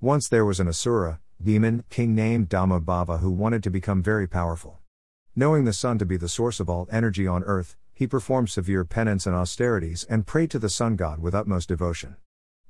[0.00, 4.78] Once there was an Asura, demon, king named Damodbava who wanted to become very powerful.
[5.34, 8.84] Knowing the sun to be the source of all energy on earth, he performed severe
[8.84, 12.14] penance and austerities and prayed to the sun god with utmost devotion.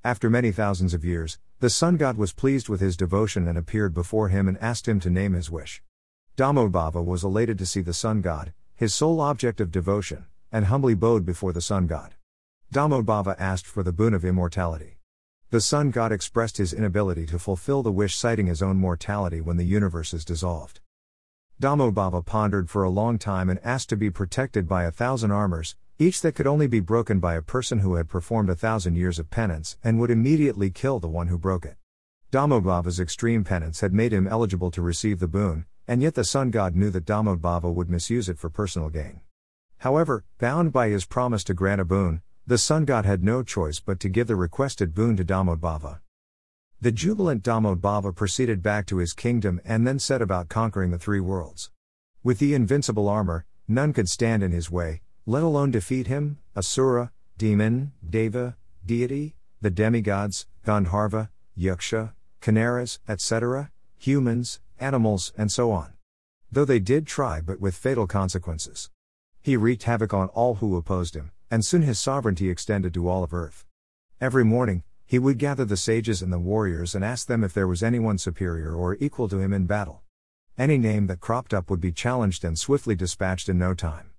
[0.03, 3.93] After many thousands of years, the sun god was pleased with his devotion and appeared
[3.93, 5.83] before him and asked him to name his wish.
[6.39, 10.95] Damodbava was elated to see the sun god, his sole object of devotion, and humbly
[10.95, 12.15] bowed before the sun god.
[12.73, 14.98] Damodbava asked for the boon of immortality.
[15.51, 19.57] The sun god expressed his inability to fulfill the wish, citing his own mortality when
[19.57, 20.81] the universe is dissolved.
[21.59, 25.75] Damodbava pondered for a long time and asked to be protected by a thousand armors,
[25.99, 29.19] each that could only be broken by a person who had performed a thousand years
[29.19, 31.79] of penance and would immediately kill the one who broke it.
[32.31, 36.51] Damodbava's extreme penance had made him eligible to receive the boon, and yet the sun
[36.51, 39.23] god knew that Damodbava would misuse it for personal gain.
[39.79, 43.79] However, bound by his promise to grant a boon, the sun god had no choice
[43.79, 46.01] but to give the requested boon to Damodbava.
[46.81, 51.21] The jubilant Damodbava proceeded back to his kingdom and then set about conquering the three
[51.21, 51.71] worlds.
[52.23, 57.13] With the invincible armor, none could stand in his way, let alone defeat him, Asura,
[57.37, 65.93] demon, Deva, deity, the demigods, Gandharva, Yaksha, Kinnaras, etc., humans, animals, and so on.
[66.51, 68.89] Though they did try, but with fatal consequences.
[69.43, 73.25] He wreaked havoc on all who opposed him, and soon his sovereignty extended to all
[73.25, 73.65] of earth.
[74.21, 77.67] Every morning, he would gather the sages and the warriors and ask them if there
[77.67, 80.03] was anyone superior or equal to him in battle.
[80.59, 84.11] Any name that cropped up would be challenged and swiftly dispatched in no time.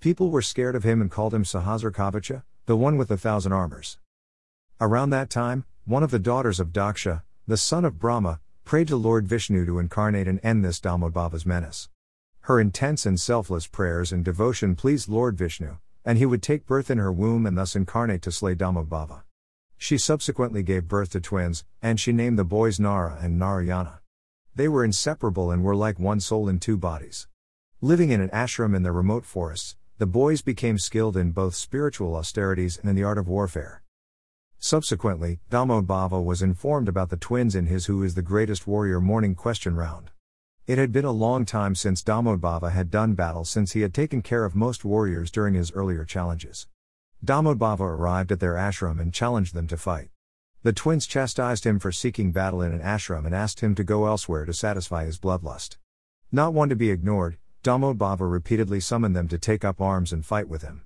[0.00, 3.98] People were scared of him and called him Sahasrakavacha, the one with a thousand armors.
[4.80, 8.96] Around that time, one of the daughters of Daksha, the son of Brahma, prayed to
[8.96, 11.88] Lord Vishnu to incarnate and end this Damodbava's menace.
[12.46, 16.90] Her intense and selfless prayers and devotion pleased Lord Vishnu, and he would take birth
[16.90, 19.22] in her womb and thus incarnate to slay Damodbava.
[19.76, 24.00] She subsequently gave birth to twins, and she named the boys Nara and Narayana.
[24.54, 27.26] They were inseparable and were like one soul in two bodies.
[27.80, 32.14] Living in an ashram in the remote forests, the boys became skilled in both spiritual
[32.14, 33.82] austerities and in the art of warfare.
[34.58, 39.34] Subsequently, Damodbava was informed about the twins in his Who is the Greatest Warrior morning
[39.34, 40.10] question round.
[40.64, 44.22] It had been a long time since Damodbava had done battle since he had taken
[44.22, 46.68] care of most warriors during his earlier challenges.
[47.24, 50.10] Damodbava arrived at their ashram and challenged them to fight.
[50.62, 54.06] The twins chastised him for seeking battle in an ashram and asked him to go
[54.06, 55.78] elsewhere to satisfy his bloodlust.
[56.30, 60.48] Not one to be ignored, Damodbava repeatedly summoned them to take up arms and fight
[60.48, 60.82] with him.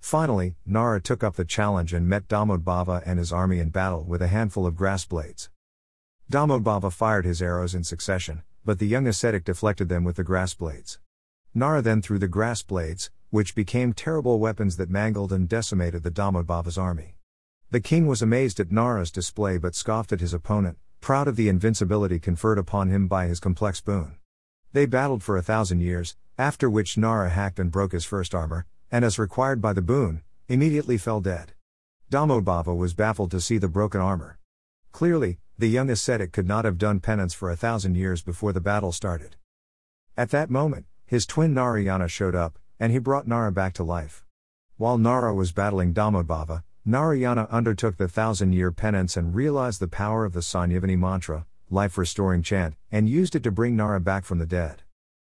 [0.00, 4.20] Finally, Nara took up the challenge and met Damodbava and his army in battle with
[4.20, 5.48] a handful of grass blades.
[6.28, 10.54] Damodbava fired his arrows in succession, but the young ascetic deflected them with the grass
[10.54, 10.98] blades.
[11.54, 16.10] Nara then threw the grass blades, which became terrible weapons that mangled and decimated the
[16.10, 17.16] Damodbava's army.
[17.70, 21.48] The king was amazed at Nara's display but scoffed at his opponent, proud of the
[21.48, 24.16] invincibility conferred upon him by his complex boon.
[24.72, 28.66] They battled for a thousand years, after which Nara hacked and broke his first armor,
[28.90, 31.52] and as required by the boon, immediately fell dead.
[32.10, 34.38] Damodbava was baffled to see the broken armor.
[34.92, 38.60] Clearly, the young ascetic could not have done penance for a thousand years before the
[38.60, 39.36] battle started.
[40.16, 44.24] At that moment, his twin Narayana showed up, and he brought Nara back to life.
[44.76, 50.24] While Nara was battling Damodbava, Narayana undertook the thousand year penance and realized the power
[50.24, 54.38] of the Sanjivani mantra, life restoring chant, and used it to bring Nara back from
[54.38, 54.82] the dead.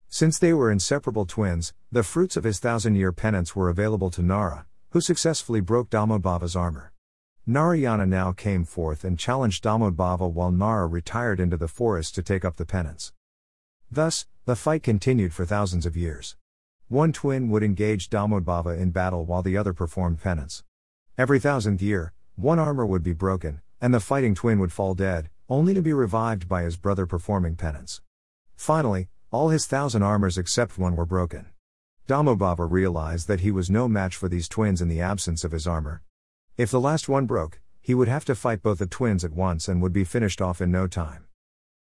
[0.09, 4.23] Since they were inseparable twins, the fruits of his thousand year penance were available to
[4.23, 6.93] Nara, who successfully broke Damodbava's armor.
[7.45, 12.45] Narayana now came forth and challenged Damodbava while Nara retired into the forest to take
[12.45, 13.13] up the penance.
[13.91, 16.37] Thus, the fight continued for thousands of years.
[16.87, 20.63] One twin would engage Damodbava in battle while the other performed penance.
[21.19, 25.29] Every thousandth year, one armor would be broken, and the fighting twin would fall dead,
[25.49, 28.01] only to be revived by his brother performing penance.
[28.55, 31.47] Finally, all his thousand armors except one were broken.
[32.07, 35.67] Damodbava realized that he was no match for these twins in the absence of his
[35.67, 36.03] armor.
[36.59, 39.69] If the last one broke, he would have to fight both the twins at once
[39.69, 41.25] and would be finished off in no time.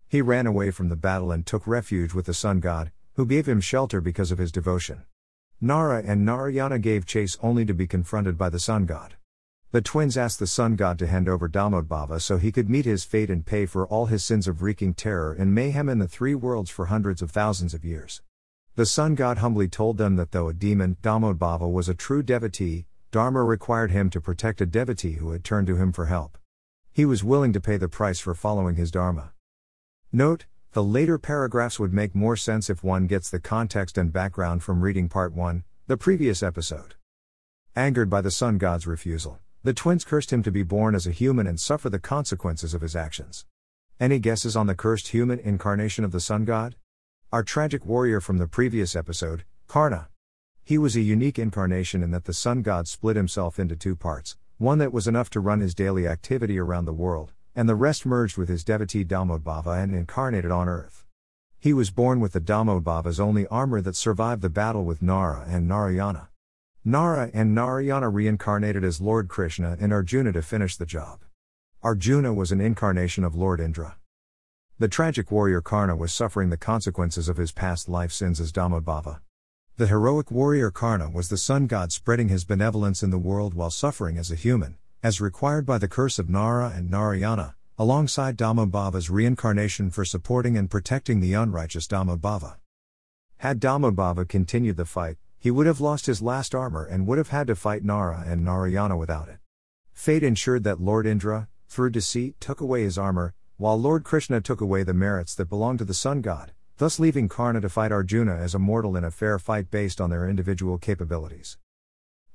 [0.07, 3.49] He ran away from the battle and took refuge with the sun god, who gave
[3.49, 5.07] him shelter because of his devotion.
[5.61, 9.17] Nara and Narayana gave chase only to be confronted by the sun god.
[9.73, 13.03] The twins asked the sun god to hand over Damodbava so he could meet his
[13.03, 16.37] fate and pay for all his sins of wreaking terror and mayhem in the three
[16.37, 18.23] worlds for hundreds of thousands of years.
[18.77, 22.87] The sun god humbly told them that though a demon, Damodbava was a true devotee,
[23.15, 26.37] Dharma required him to protect a devotee who had turned to him for help.
[26.91, 29.33] He was willing to pay the price for following his Dharma.
[30.11, 34.65] Note, the later paragraphs would make more sense if one gets the context and background
[34.65, 36.97] from reading part 1, the previous episode.
[37.77, 41.13] Angered by the sun god's refusal, the twins cursed him to be born as a
[41.13, 43.47] human and suffer the consequences of his actions.
[44.01, 46.75] Any guesses on the cursed human incarnation of the sun god?
[47.31, 50.09] Our tragic warrior from the previous episode, Karna.
[50.67, 54.39] He was a unique incarnation in that the sun god split himself into two parts,
[54.57, 58.07] one that was enough to run his daily activity around the world, and the rest
[58.07, 61.05] merged with his devotee Damodbhava and incarnated on earth.
[61.59, 65.69] He was born with the Damodbhava's only armor that survived the battle with Nara and
[65.69, 66.31] Narayana.
[66.83, 71.21] Nara and Narayana reincarnated as Lord Krishna and Arjuna to finish the job.
[71.83, 73.99] Arjuna was an incarnation of Lord Indra.
[74.79, 79.21] The tragic warrior Karna was suffering the consequences of his past life sins as Damodbhava.
[79.77, 83.71] The heroic warrior Karna was the sun god spreading his benevolence in the world while
[83.71, 89.11] suffering as a human, as required by the curse of Nara and Narayana, alongside Damodbhava's
[89.11, 92.59] reincarnation for supporting and protecting the unrighteous Damodbhava.
[93.39, 97.31] Had Damodbhava continued the fight, he would have lost his last armor and would have
[97.31, 99.39] had to fight Nara and Narayana without it.
[99.93, 104.61] Fate ensured that Lord Indra, through deceit, took away his armor, while Lord Krishna took
[104.61, 108.35] away the merits that belonged to the sun god, thus leaving Karna to fight Arjuna
[108.35, 111.57] as a mortal in a fair fight based on their individual capabilities.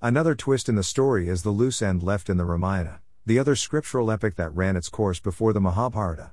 [0.02, 3.56] Another twist in the story is the loose end left in the Ramayana, the other
[3.56, 6.32] scriptural epic that ran its course before the Mahabharata.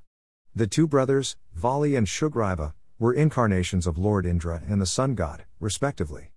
[0.55, 5.45] The two brothers, Vali and Sugriva, were incarnations of Lord Indra and the sun god,
[5.59, 6.33] respectively.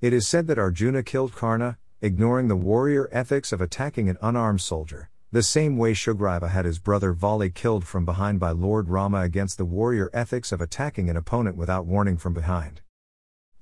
[0.00, 4.60] It is said that Arjuna killed Karna, ignoring the warrior ethics of attacking an unarmed
[4.60, 9.22] soldier, the same way Sugriva had his brother Vali killed from behind by Lord Rama
[9.22, 12.82] against the warrior ethics of attacking an opponent without warning from behind.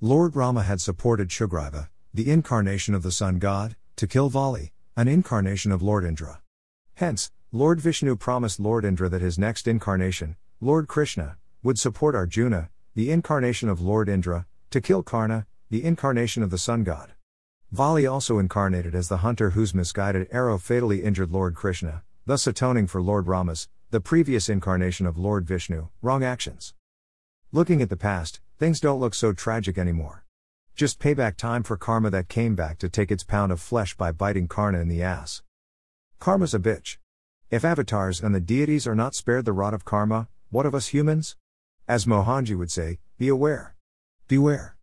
[0.01, 5.07] Lord Rama had supported Sugriva, the incarnation of the sun god, to kill Vali, an
[5.07, 6.41] incarnation of Lord Indra.
[6.95, 12.69] Hence, Lord Vishnu promised Lord Indra that his next incarnation, Lord Krishna, would support Arjuna,
[12.95, 17.13] the incarnation of Lord Indra, to kill Karna, the incarnation of the sun god.
[17.71, 22.87] Vali also incarnated as the hunter whose misguided arrow fatally injured Lord Krishna, thus atoning
[22.87, 26.73] for Lord Rama's, the previous incarnation of Lord Vishnu, wrong actions.
[27.53, 30.25] Looking at the past, things don't look so tragic anymore.
[30.75, 34.11] Just payback time for karma that came back to take its pound of flesh by
[34.11, 35.41] biting Karna in the ass.
[36.19, 36.97] Karma's a bitch.
[37.49, 40.87] If avatars and the deities are not spared the rot of karma, what of us
[40.87, 41.37] humans?
[41.87, 43.75] As Mohanji would say, be aware.
[44.27, 44.75] Beware.